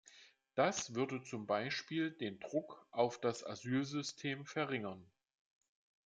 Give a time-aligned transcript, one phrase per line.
[0.55, 5.05] Das würde zum Beispiel den Druck auf das Asylsystem verringern.